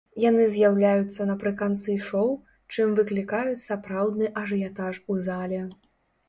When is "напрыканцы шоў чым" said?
1.31-2.87